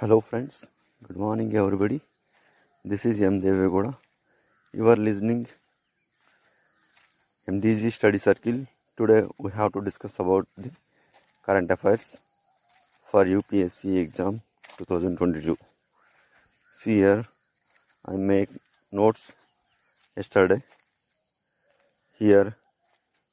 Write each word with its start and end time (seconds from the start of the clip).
Hello 0.00 0.18
friends, 0.26 0.54
good 1.06 1.18
morning 1.22 1.54
everybody. 1.54 2.00
This 2.82 3.04
is 3.04 3.20
M 3.20 3.38
Devegoda. 3.38 3.98
You 4.72 4.88
are 4.88 4.96
listening 4.96 5.46
MDG 7.46 7.92
Study 7.92 8.16
Circle. 8.16 8.60
Today 8.96 9.26
we 9.36 9.50
have 9.50 9.74
to 9.74 9.82
discuss 9.82 10.18
about 10.18 10.48
the 10.56 10.70
current 11.44 11.70
affairs 11.70 12.18
for 13.10 13.26
UPSC 13.26 13.98
exam 13.98 14.40
2022. 14.78 15.58
See 16.70 16.94
here, 16.94 17.22
I 18.06 18.14
make 18.16 18.48
notes 18.90 19.34
yesterday. 20.16 20.62
Here, 22.18 22.56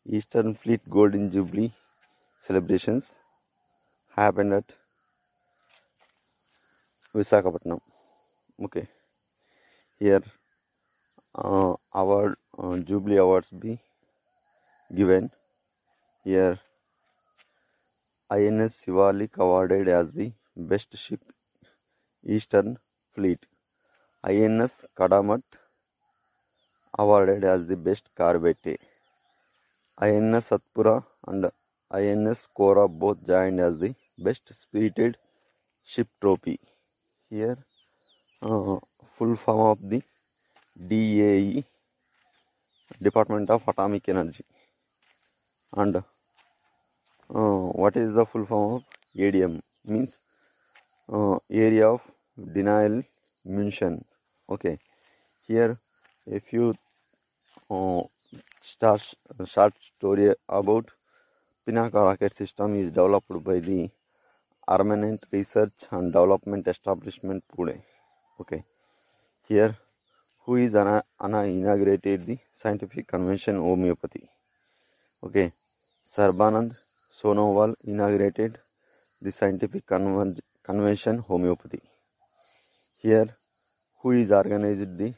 Eastern 0.06 0.54
Fleet 0.54 0.82
Golden 0.90 1.32
Jubilee 1.32 1.72
celebrations 2.38 3.16
happened 4.18 4.52
at 4.52 4.76
Visakhapatnam. 7.14 7.80
Okay, 8.64 8.88
here 10.00 10.22
uh, 11.36 11.74
award 11.94 12.36
uh, 12.58 12.78
Jubilee 12.78 13.18
awards 13.18 13.50
be 13.50 13.80
given. 14.94 15.32
Here, 16.24 16.60
INS 18.30 18.74
Sivalik 18.74 19.38
awarded 19.38 19.88
as 19.88 20.12
the 20.12 20.34
best 20.56 20.98
ship 20.98 21.22
Eastern 22.26 22.78
Fleet. 23.14 23.46
INS 24.24 24.86
Kadamat 24.98 25.44
awarded 27.00 27.46
as 27.46 27.68
the 27.68 27.78
best 27.78 28.10
corvette. 28.16 28.78
INS 30.00 30.50
Satpura 30.50 31.06
and 31.28 31.50
INS 31.90 32.48
Kora 32.54 32.88
both 32.88 33.26
joined 33.26 33.60
as 33.60 33.78
the 33.80 33.96
best 34.18 34.54
spirited 34.54 35.18
ship 35.86 36.08
trophy. 36.20 36.60
Here, 37.30 37.58
uh, 38.42 38.78
full 39.06 39.36
form 39.36 39.60
of 39.72 39.90
the 39.90 40.02
DAE, 40.88 41.62
Department 43.02 43.50
of 43.50 43.68
Atomic 43.68 44.08
Energy. 44.08 44.46
And 45.76 45.98
uh, 45.98 46.02
what 47.30 47.98
is 47.98 48.14
the 48.14 48.26
full 48.26 48.46
form 48.46 48.76
of 48.76 48.86
ADM? 49.14 49.60
Means 49.84 50.22
uh, 51.10 51.38
area 51.52 51.90
of 51.90 52.02
denial 52.54 53.04
munition. 53.44 54.06
Okay, 54.50 54.80
here 55.50 55.78
a 56.32 56.40
few 56.40 56.76
uh, 57.70 58.04
start, 58.62 59.02
short 59.46 59.74
story 59.82 60.34
about 60.48 60.90
Pinaka 61.68 62.06
rocket 62.06 62.34
system 62.34 62.76
is 62.76 62.90
developed 62.90 63.44
by 63.44 63.60
the 63.60 63.90
Armament 64.68 65.24
Research 65.32 65.88
and 65.92 66.12
Development 66.12 66.68
Establishment 66.68 67.44
Pune. 67.56 67.82
Okay, 68.42 68.64
here 69.48 69.78
who 70.46 70.56
is 70.58 70.76
Anna, 70.76 71.04
Anna 71.20 71.44
inaugurated 71.44 72.26
the 72.26 72.38
scientific 72.52 73.08
convention 73.08 73.58
homeopathy. 73.58 74.30
Okay, 75.24 75.54
Sarbanand 76.06 76.76
Sonowal 77.10 77.76
inaugurated 77.86 78.60
the 79.22 79.32
scientific 79.32 79.86
conven- 79.86 80.40
convention 80.64 81.20
homeopathy. 81.20 81.82
Here 83.02 83.28
who 84.02 84.12
is 84.12 84.32
organized 84.32 84.98
the 84.98 85.14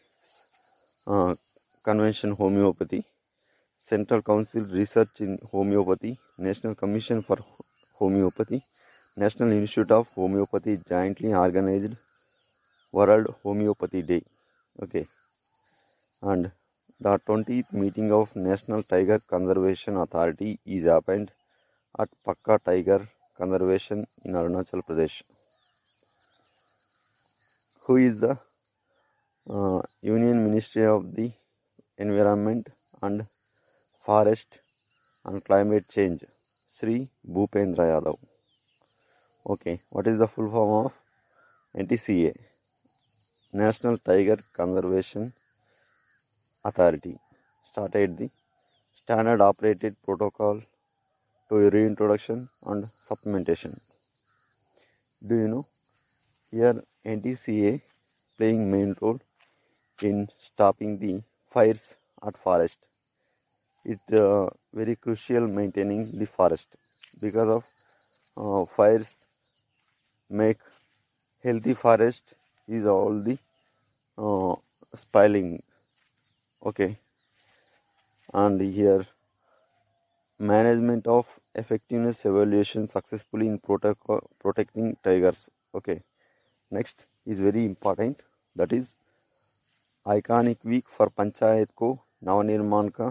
uh, 1.08 1.36
convention 1.84 2.31
homeopathy 2.31 3.03
central 3.78 4.22
council 4.22 4.63
research 4.80 5.22
in 5.22 5.39
homeopathy 5.52 6.19
national 6.38 6.75
commission 6.75 7.22
for 7.22 7.38
homeopathy 7.97 8.61
national 9.17 9.52
institute 9.52 9.91
of 9.91 10.09
homeopathy 10.09 10.77
jointly 10.89 11.33
organized 11.33 11.95
world 12.91 13.35
homeopathy 13.44 14.01
day. 14.03 14.23
Okay. 14.84 15.07
And 16.22 16.53
the 17.01 17.19
20th 17.25 17.73
meeting 17.73 18.13
of 18.13 18.34
national 18.34 18.84
tiger 18.84 19.19
conservation 19.19 19.97
authority 19.97 20.57
is 20.66 20.85
happened 20.85 21.34
at 22.00 22.09
Pakke 22.25 22.63
tiger 22.63 23.07
conservation 23.38 24.06
in 24.25 24.34
arunachal 24.34 24.84
pradesh. 24.84 25.23
Who 27.81 27.97
is 27.97 28.19
the 28.19 28.39
uh, 29.50 29.81
union 30.01 30.44
ministry 30.45 30.85
of 30.85 31.13
the 31.13 31.31
environment 31.97 32.69
and 33.01 33.28
forest 34.00 34.61
and 35.25 35.44
climate 35.45 35.89
change? 35.89 36.23
Sri 36.67 37.11
Bhupendra 37.28 37.85
Yadav. 37.94 38.19
Okay, 39.53 39.79
what 39.89 40.05
is 40.05 40.17
the 40.19 40.27
full 40.27 40.49
form 40.49 40.85
of 40.85 40.93
NTCA? 41.75 42.33
National 43.51 43.97
Tiger 43.97 44.37
Conservation 44.53 45.33
Authority 46.63 47.17
started 47.63 48.15
the 48.17 48.29
standard 48.93 49.41
operated 49.41 49.95
protocol 50.05 50.61
to 51.49 51.69
reintroduction 51.71 52.47
and 52.67 52.85
supplementation. 53.09 53.75
Do 55.27 55.35
you 55.35 55.47
know? 55.47 55.66
Here 56.51 56.83
NTCA 57.03 57.81
playing 58.37 58.69
main 58.71 58.95
role 59.01 59.19
in 60.03 60.27
stopping 60.37 60.99
the 60.99 61.23
fires 61.45 61.97
at 62.23 62.37
forest 62.37 62.87
it's 63.85 64.13
uh, 64.13 64.47
very 64.73 64.95
crucial 64.95 65.47
maintaining 65.47 66.11
the 66.19 66.25
forest 66.27 66.75
because 67.21 67.49
of 67.57 67.63
uh, 68.37 68.66
fires 68.66 69.17
make 70.28 70.59
healthy 71.42 71.75
forest 71.75 72.37
is 72.69 72.87
all 72.87 73.20
the 73.20 73.38
uh, 74.19 74.54
spoiling 74.94 75.60
okay 76.65 76.97
and 78.32 78.60
here 78.60 79.06
management 80.38 81.06
of 81.06 81.38
effectiveness 81.54 82.25
evaluation 82.25 82.87
successfully 82.87 83.47
in 83.47 83.59
protocol 83.59 84.20
protecting 84.41 84.97
tigers 85.03 85.50
okay 85.75 86.00
next 86.70 87.06
is 87.26 87.41
very 87.41 87.65
important 87.65 88.22
that 88.56 88.72
is 88.72 88.97
iconic 90.06 90.65
week 90.65 90.88
for 90.97 91.09
panchayat 91.20 91.70
ko 91.82 91.97
Navnirman 92.26 92.88
का 92.97 93.10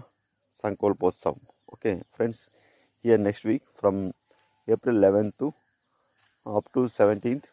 संकल्पोत्सव 0.61 1.35
okay 1.73 1.93
friends 2.15 2.39
here 3.03 3.17
next 3.17 3.43
week 3.49 3.63
from 3.79 3.95
april 4.67 4.95
11th 4.95 5.33
to 5.39 5.47
up 6.46 6.64
to 6.72 6.80
17th 6.80 7.44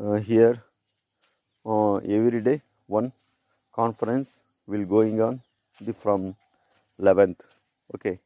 uh, 0.00 0.14
here 0.14 0.62
uh, 1.66 1.96
every 1.96 2.40
day 2.40 2.60
one 2.86 3.12
conference 3.72 4.42
will 4.66 4.84
going 4.84 5.20
on 5.20 5.40
the 5.80 5.92
from 5.92 6.34
11th 7.00 7.40
okay. 7.94 8.18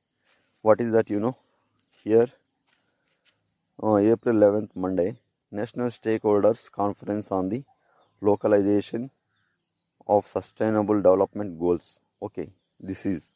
What 0.63 0.81
is 0.81 0.93
that 0.93 1.09
you 1.09 1.21
know? 1.21 1.37
Here 2.03 2.29
uh, 3.83 3.97
april 3.97 4.37
11th 4.37 4.75
monday 4.75 5.17
national 5.51 5.89
stakeholders 5.89 6.71
conference 6.71 7.31
on 7.31 7.49
the 7.49 7.63
localization 8.21 9.11
of 10.09 10.27
sustainable 10.27 10.97
development 10.97 11.59
goals. 11.59 12.01
Okay. 12.23 12.49
This 12.81 13.05
is 13.07 13.33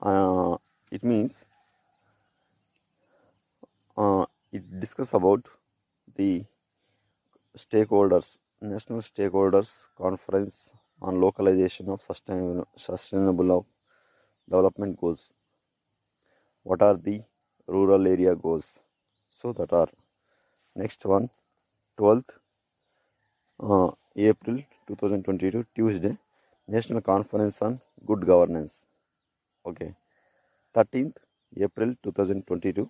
uh, 0.00 0.56
it 0.90 1.02
means 1.02 1.46
uh, 3.96 4.26
it 4.52 4.64
discuss 4.80 5.14
about 5.14 5.48
the 6.16 6.44
stakeholders 7.62 8.28
national 8.72 9.00
stakeholders 9.00 9.70
conference 10.02 10.56
on 11.00 11.20
localization 11.20 11.88
of 11.88 12.00
sustainable 12.02 13.66
development 14.48 14.98
goals. 15.00 15.32
What 16.62 16.82
are 16.82 16.96
the 16.96 17.20
rural 17.66 18.06
area 18.06 18.34
goals? 18.36 18.78
So 19.28 19.52
that 19.54 19.72
are 19.72 19.88
next 20.76 21.04
one 21.04 21.28
12th 21.98 22.30
uh, 23.60 23.90
april 24.16 24.58
2022 24.86 25.64
tuesday 25.74 26.16
national 26.68 27.00
conference 27.00 27.60
on 27.62 27.80
good 28.06 28.24
governance. 28.26 28.86
Okay. 29.66 29.94
13th 30.74 31.16
april 31.66 31.94
2022 32.04 32.88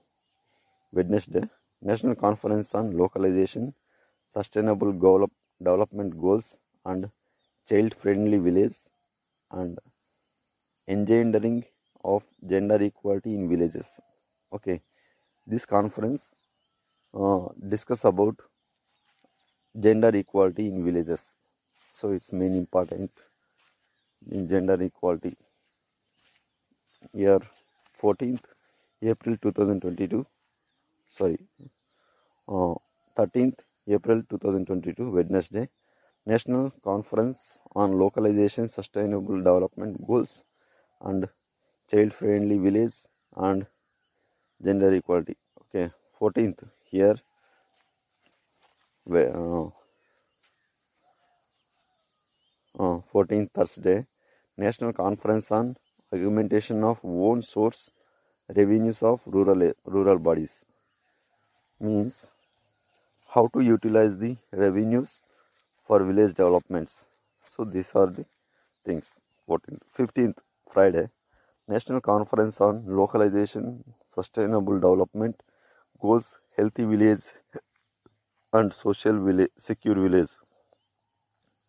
wednesday 0.93 1.43
national 1.91 2.15
conference 2.25 2.75
on 2.75 2.91
localization 3.03 3.75
sustainable 4.37 4.93
goal 5.05 5.29
development 5.67 6.13
goals 6.25 6.59
and 6.91 7.11
child 7.69 7.95
friendly 8.03 8.39
village 8.39 8.77
and 9.61 9.79
engendering 10.89 11.59
of 12.05 12.25
gender 12.49 12.79
equality 12.83 13.35
in 13.35 13.49
villages. 13.49 14.01
Okay 14.53 14.81
this 15.47 15.67
conference 15.67 16.35
uh, 17.15 17.47
discuss 17.69 18.05
about 18.05 18.37
gender 19.79 20.11
equality 20.15 20.69
in 20.69 20.85
villages. 20.85 21.37
So 21.89 22.13
it's 22.13 22.33
main 22.33 22.55
important 22.57 23.11
in 24.31 24.49
gender 24.49 24.81
equality. 24.83 25.37
Year 27.13 27.41
14th 28.01 28.45
april 29.03 29.37
2022 29.37 30.25
sorry 31.13 31.39
uh, 32.49 32.75
13th 33.17 33.61
April 33.89 34.23
2022, 34.29 35.11
Wednesday. 35.11 35.69
National 36.25 36.71
Conference 36.85 37.59
on 37.75 37.99
Localization, 37.99 38.69
Sustainable 38.69 39.39
Development 39.39 39.97
Goals, 40.07 40.45
and 41.01 41.29
Child 41.91 42.13
Friendly 42.13 42.59
Village 42.59 42.95
and 43.37 43.67
Gender 44.63 44.93
Equality. 44.95 45.37
Okay, 45.63 45.91
14th 46.21 46.69
here. 46.85 47.17
Uh, 49.11 49.67
uh, 52.79 53.01
14th 53.13 53.51
Thursday, 53.51 54.07
National 54.57 54.93
Conference 54.93 55.51
on 55.51 55.77
Augmentation 56.13 56.85
of 56.85 57.01
Own 57.03 57.43
Source 57.43 57.91
Revenues 58.55 59.03
of 59.03 59.23
Rural 59.27 59.73
Rural 59.87 60.21
Bodies 60.21 60.65
means 61.83 62.31
how 63.35 63.49
to 63.49 63.61
utilize 63.61 64.17
the 64.19 64.37
revenues 64.53 65.23
for 65.87 66.03
village 66.05 66.35
developments. 66.35 67.09
So 67.41 67.65
these 67.65 67.95
are 67.95 68.07
the 68.07 68.25
things. 68.85 69.21
14th, 69.49 69.81
15th 69.99 70.39
Friday, 70.73 71.09
National 71.69 72.01
Conference 72.01 72.61
on 72.61 72.85
Localization, 72.87 73.85
Sustainable 74.07 74.75
Development 74.75 75.43
Goals, 76.01 76.39
Healthy 76.57 76.85
Village 76.85 77.25
and 78.53 78.73
Social 78.73 79.19
Village, 79.25 79.51
Secure 79.57 79.97
Village. 79.97 80.31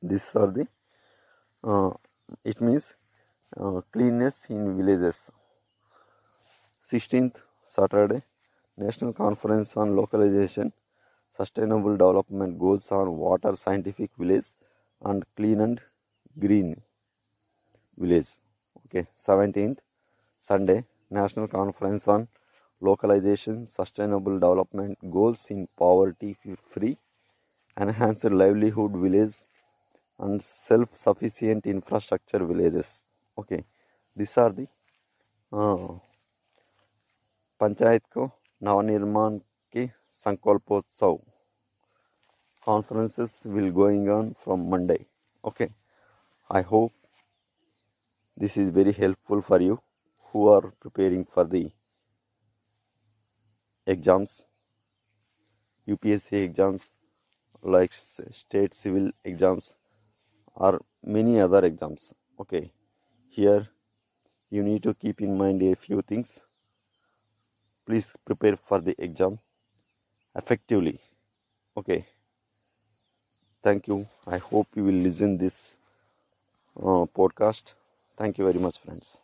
These 0.01 0.35
are 0.35 0.51
the 0.51 0.67
uh, 1.63 1.91
it 2.43 2.59
means 2.61 2.95
uh, 3.57 3.81
cleanness 3.91 4.49
in 4.49 4.77
villages 4.77 5.31
16th 6.91 7.43
saturday 7.63 8.21
National 8.77 9.13
Conference 9.13 9.77
on 9.77 9.95
Localization, 9.95 10.73
Sustainable 11.29 11.91
Development 11.91 12.57
Goals 12.57 12.91
on 12.91 13.17
Water 13.17 13.55
Scientific 13.55 14.11
Village 14.17 14.47
and 15.01 15.23
Clean 15.35 15.59
and 15.61 15.81
Green 16.39 16.81
Village. 17.97 18.29
Okay, 18.85 19.05
17th 19.15 19.79
Sunday, 20.39 20.85
National 21.09 21.47
Conference 21.47 22.07
on 22.07 22.27
Localization, 22.81 23.65
Sustainable 23.65 24.33
Development 24.39 24.97
Goals 25.09 25.51
in 25.51 25.67
Poverty 25.77 26.35
Free, 26.57 26.97
Enhanced 27.77 28.25
Livelihood 28.31 28.91
Village, 28.95 29.35
and 30.19 30.41
Self 30.41 30.97
Sufficient 30.97 31.65
Infrastructure 31.67 32.43
Villages. 32.43 33.03
Okay, 33.37 33.63
these 34.15 34.37
are 34.37 34.51
the 34.51 34.67
uh, 35.51 35.93
Panchayat 37.59 38.01
ko 38.11 38.33
Navanirman 38.63 39.41
ki 39.71 39.91
Sankalpotsav. 40.09 41.19
Conferences 42.63 43.45
will 43.45 43.71
going 43.71 44.09
on 44.09 44.33
from 44.33 44.69
Monday. 44.69 45.05
Okay. 45.43 45.73
I 46.49 46.61
hope 46.61 46.93
this 48.37 48.55
is 48.55 48.69
very 48.69 48.93
helpful 48.93 49.41
for 49.41 49.59
you 49.59 49.81
who 50.31 50.47
are 50.47 50.71
preparing 50.79 51.25
for 51.25 51.43
the 51.43 51.71
exams, 53.85 54.47
UPSC 55.87 56.43
exams, 56.43 56.93
like 57.61 57.91
state 57.91 58.73
civil 58.73 59.11
exams, 59.25 59.75
or 60.55 60.79
many 61.03 61.39
other 61.39 61.65
exams. 61.65 62.13
Okay, 62.39 62.71
here 63.27 63.67
you 64.49 64.63
need 64.63 64.83
to 64.83 64.93
keep 64.93 65.21
in 65.21 65.37
mind 65.37 65.61
a 65.63 65.75
few 65.75 66.01
things 66.01 66.41
please 67.85 68.13
prepare 68.25 68.55
for 68.57 68.79
the 68.81 68.95
exam 68.97 69.39
effectively. 70.35 70.99
Okay. 71.77 72.05
Thank 73.63 73.87
you. 73.87 74.05
I 74.27 74.37
hope 74.37 74.67
you 74.75 74.83
will 74.83 74.93
listen 75.07 75.37
this 75.37 75.77
uh, 76.77 77.05
podcast. 77.19 77.73
Thank 78.17 78.37
you 78.37 78.45
very 78.45 78.59
much 78.59 78.77
friends 78.79 79.22